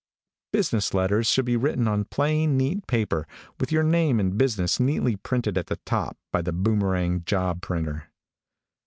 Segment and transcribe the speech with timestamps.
[0.51, 3.27] Business letters should be written on plain, neat paper,
[3.59, 8.05] with your name and business neatly printed at the top by the Boomekang job printer.